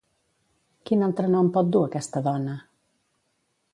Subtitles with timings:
[0.89, 2.57] Quin altre nom pot dur aquesta dona?